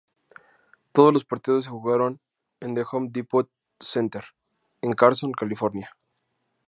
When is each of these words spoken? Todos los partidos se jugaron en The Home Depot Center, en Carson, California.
Todos 0.93 1.13
los 1.13 1.25
partidos 1.25 1.65
se 1.65 1.69
jugaron 1.69 2.19
en 2.59 2.73
The 2.73 2.85
Home 2.91 3.09
Depot 3.11 3.51
Center, 3.79 4.23
en 4.81 4.93
Carson, 4.93 5.31
California. 5.31 5.95